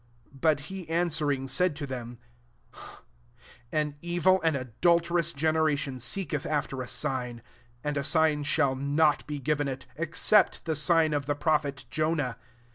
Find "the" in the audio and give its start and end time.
10.65-10.75, 11.27-11.35